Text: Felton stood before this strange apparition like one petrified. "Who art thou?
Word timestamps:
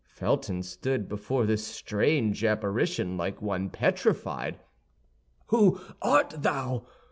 Felton 0.09 0.63
stood 0.63 1.07
before 1.07 1.45
this 1.45 1.63
strange 1.63 2.43
apparition 2.43 3.17
like 3.17 3.39
one 3.39 3.69
petrified. 3.69 4.57
"Who 5.49 5.79
art 6.01 6.33
thou? 6.39 6.87